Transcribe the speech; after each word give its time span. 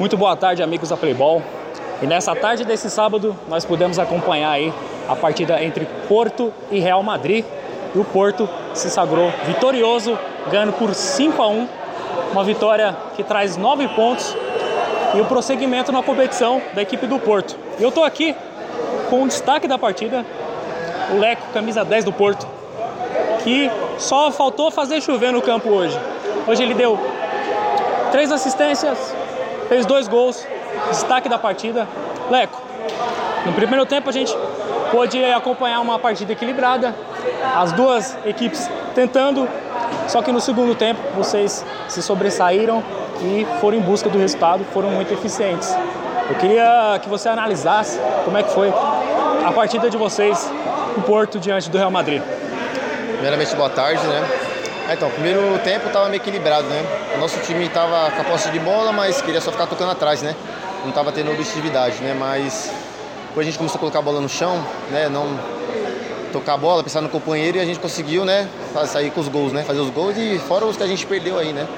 Muito 0.00 0.16
boa 0.16 0.34
tarde, 0.34 0.62
amigos 0.62 0.88
da 0.88 0.96
Playball. 0.96 1.42
E 2.00 2.06
nessa 2.06 2.34
tarde 2.34 2.64
desse 2.64 2.88
sábado, 2.88 3.36
nós 3.50 3.66
pudemos 3.66 3.98
acompanhar 3.98 4.50
aí 4.50 4.72
a 5.06 5.14
partida 5.14 5.62
entre 5.62 5.84
Porto 6.08 6.50
e 6.70 6.80
Real 6.80 7.02
Madrid. 7.02 7.44
E 7.94 7.98
o 7.98 8.04
Porto 8.04 8.48
se 8.72 8.88
sagrou 8.88 9.30
vitorioso, 9.44 10.18
ganhando 10.50 10.72
por 10.72 10.94
5 10.94 11.42
a 11.42 11.48
1, 11.48 11.68
uma 12.32 12.42
vitória 12.42 12.96
que 13.14 13.22
traz 13.22 13.58
9 13.58 13.88
pontos 13.88 14.34
e 15.14 15.20
o 15.20 15.26
prosseguimento 15.26 15.92
na 15.92 16.02
competição 16.02 16.62
da 16.72 16.80
equipe 16.80 17.06
do 17.06 17.18
Porto. 17.18 17.54
E 17.78 17.82
eu 17.82 17.90
estou 17.90 18.02
aqui 18.02 18.34
com 19.10 19.24
o 19.24 19.28
destaque 19.28 19.68
da 19.68 19.76
partida, 19.76 20.24
o 21.10 21.18
Leco, 21.18 21.42
camisa 21.52 21.84
10 21.84 22.06
do 22.06 22.12
Porto, 22.12 22.46
que 23.44 23.70
só 23.98 24.30
faltou 24.30 24.70
fazer 24.70 25.02
chover 25.02 25.30
no 25.30 25.42
campo 25.42 25.68
hoje. 25.68 26.00
Hoje 26.46 26.62
ele 26.62 26.72
deu 26.72 26.98
três 28.10 28.32
assistências, 28.32 29.19
fez 29.70 29.86
dois 29.86 30.08
gols, 30.08 30.44
destaque 30.88 31.28
da 31.28 31.38
partida. 31.38 31.86
Leco, 32.28 32.60
no 33.46 33.52
primeiro 33.52 33.86
tempo 33.86 34.10
a 34.10 34.12
gente 34.12 34.36
pôde 34.90 35.24
acompanhar 35.24 35.80
uma 35.80 35.96
partida 35.96 36.32
equilibrada, 36.32 36.92
as 37.56 37.70
duas 37.70 38.18
equipes 38.26 38.68
tentando, 38.96 39.48
só 40.08 40.20
que 40.22 40.32
no 40.32 40.40
segundo 40.40 40.74
tempo 40.74 41.00
vocês 41.14 41.64
se 41.88 42.02
sobressaíram 42.02 42.82
e 43.22 43.46
foram 43.60 43.78
em 43.78 43.80
busca 43.80 44.10
do 44.10 44.18
resultado, 44.18 44.64
foram 44.72 44.90
muito 44.90 45.14
eficientes. 45.14 45.72
Eu 46.28 46.34
queria 46.34 46.98
que 47.00 47.08
você 47.08 47.28
analisasse 47.28 48.00
como 48.24 48.36
é 48.36 48.42
que 48.42 48.50
foi 48.50 48.72
a 49.46 49.52
partida 49.52 49.88
de 49.88 49.96
vocês, 49.96 50.50
o 50.96 51.02
Porto 51.02 51.38
diante 51.38 51.70
do 51.70 51.78
Real 51.78 51.92
Madrid. 51.92 52.22
Primeiramente, 53.12 53.54
boa 53.54 53.70
tarde, 53.70 54.04
né? 54.04 54.39
É, 54.90 54.94
então, 54.94 55.08
primeiro 55.08 55.56
tempo 55.62 55.86
estava 55.86 56.08
meio 56.08 56.20
equilibrado, 56.20 56.66
né? 56.66 56.84
O 57.14 57.18
nosso 57.20 57.38
time 57.42 57.64
estava 57.64 58.10
com 58.10 58.22
a 58.22 58.24
posse 58.24 58.50
de 58.50 58.58
bola, 58.58 58.90
mas 58.90 59.22
queria 59.22 59.40
só 59.40 59.52
ficar 59.52 59.68
tocando 59.68 59.92
atrás, 59.92 60.20
né? 60.20 60.34
Não 60.82 60.88
estava 60.88 61.12
tendo 61.12 61.30
objetividade, 61.30 62.02
né? 62.02 62.12
Mas 62.18 62.72
depois 63.28 63.46
a 63.46 63.50
gente 63.50 63.56
começou 63.56 63.76
a 63.76 63.78
colocar 63.78 64.00
a 64.00 64.02
bola 64.02 64.20
no 64.20 64.28
chão, 64.28 64.66
né? 64.90 65.08
Não 65.08 65.38
tocar 66.32 66.54
a 66.54 66.56
bola, 66.56 66.82
pensar 66.82 67.00
no 67.02 67.08
companheiro 67.08 67.58
e 67.58 67.60
a 67.60 67.64
gente 67.64 67.78
conseguiu, 67.78 68.24
né? 68.24 68.48
Sair 68.86 69.12
com 69.12 69.20
os 69.20 69.28
gols, 69.28 69.52
né? 69.52 69.62
Fazer 69.62 69.78
os 69.78 69.90
gols 69.90 70.16
e 70.16 70.40
fora 70.40 70.66
os 70.66 70.76
que 70.76 70.82
a 70.82 70.88
gente 70.88 71.06
perdeu 71.06 71.38
aí, 71.38 71.52
né? 71.52 71.68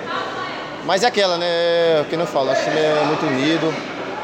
Mas 0.87 1.03
é 1.03 1.07
aquela, 1.07 1.37
né? 1.37 2.01
O 2.01 2.05
que 2.07 2.15
eu 2.15 2.27
falo, 2.27 2.51
o 2.51 2.55
time 2.55 2.81
é 2.81 3.05
muito 3.05 3.27
unido, 3.27 3.75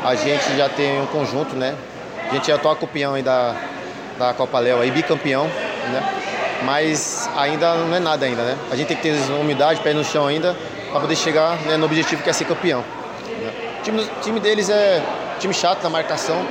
a 0.03 0.15
gente 0.15 0.57
já 0.57 0.71
tem 0.71 0.99
um 0.99 1.07
conjunto, 1.09 1.55
né? 1.55 1.75
A 2.31 2.33
gente 2.33 2.51
é 2.51 2.55
atual 2.55 2.75
campeão 2.75 3.13
aí 3.13 3.23
da, 3.23 3.55
da 4.19 4.33
Copa 4.33 4.59
Léo, 4.59 4.81
aí 4.81 4.91
bicampeão, 4.91 5.45
né? 5.45 6.28
Mas 6.65 7.29
ainda 7.37 7.75
não 7.75 7.95
é 7.95 8.01
nada 8.01 8.27
ainda, 8.27 8.43
né? 8.43 8.59
A 8.71 8.77
gente 8.77 8.89
tem 8.89 8.97
que 8.97 9.03
ter 9.03 9.15
umidade, 9.33 9.81
pé 9.81 9.93
no 9.93 10.05
chão 10.05 10.27
ainda, 10.27 10.57
para 10.91 11.01
poder 11.01 11.17
chegar 11.17 11.57
né, 11.63 11.77
no 11.77 11.87
objetivo 11.87 12.23
que 12.23 12.31
é 12.31 12.33
ser 12.33 12.45
campeão. 12.45 12.85
Né? 13.27 13.53
O, 13.81 13.83
time, 13.83 14.03
o 14.03 14.21
time 14.23 14.41
deles 14.41 14.69
é 14.69 15.03
time 15.39 15.55
chato 15.55 15.83
na 15.83 15.91
marcação, 15.91 16.45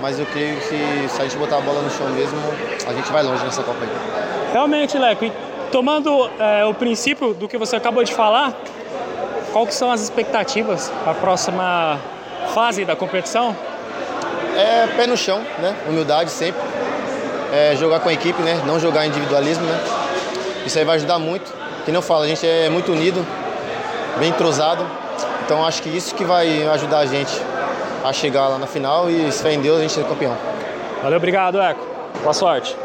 mas 0.00 0.18
eu 0.18 0.26
creio 0.26 0.56
que 0.56 1.08
se 1.08 1.20
a 1.20 1.24
gente 1.24 1.36
botar 1.36 1.58
a 1.58 1.60
bola 1.60 1.80
no 1.80 1.90
chão 1.90 2.08
mesmo, 2.10 2.38
a 2.86 2.92
gente 2.92 3.10
vai 3.12 3.22
longe 3.22 3.44
nessa 3.44 3.62
Copa 3.62 3.78
aí. 3.82 3.88
Realmente, 4.52 4.98
Leco, 4.98 5.24
e 5.24 5.32
tomando 5.70 6.30
é, 6.38 6.64
o 6.64 6.74
princípio 6.74 7.34
do 7.34 7.48
que 7.48 7.56
você 7.56 7.76
acabou 7.76 8.02
de 8.02 8.14
falar, 8.14 8.52
quais 9.52 9.74
são 9.74 9.90
as 9.90 10.00
expectativas 10.02 10.90
para 11.02 11.12
a 11.12 11.14
próxima 11.14 11.98
fase 12.52 12.84
da 12.84 12.96
competição? 12.96 13.56
É 14.56 14.86
pé 14.96 15.06
no 15.06 15.16
chão, 15.16 15.44
né? 15.60 15.74
Humildade 15.88 16.30
sempre 16.30 16.75
é, 17.52 17.74
jogar 17.76 18.00
com 18.00 18.08
a 18.08 18.12
equipe, 18.12 18.40
né? 18.42 18.62
Não 18.66 18.78
jogar 18.78 19.06
individualismo, 19.06 19.64
né? 19.64 19.80
Isso 20.64 20.78
aí 20.78 20.84
vai 20.84 20.96
ajudar 20.96 21.18
muito. 21.18 21.52
Que 21.84 21.92
não 21.92 22.02
fala, 22.02 22.24
a 22.24 22.28
gente 22.28 22.46
é 22.46 22.68
muito 22.68 22.92
unido, 22.92 23.24
bem 24.18 24.30
entrosado. 24.30 24.84
Então 25.44 25.64
acho 25.64 25.80
que 25.82 25.88
isso 25.88 26.14
que 26.14 26.24
vai 26.24 26.66
ajudar 26.68 26.98
a 26.98 27.06
gente 27.06 27.32
a 28.04 28.12
chegar 28.12 28.48
lá 28.48 28.58
na 28.58 28.66
final 28.66 29.08
e 29.08 29.30
se 29.30 29.42
fé 29.42 29.52
em 29.52 29.60
Deus 29.60 29.78
a 29.78 29.82
gente 29.82 29.92
ser 29.92 30.04
campeão. 30.04 30.36
Valeu, 31.02 31.16
obrigado, 31.18 31.60
Eco. 31.60 31.86
Boa 32.22 32.34
sorte. 32.34 32.76